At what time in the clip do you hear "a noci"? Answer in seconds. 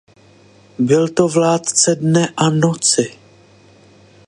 2.37-3.17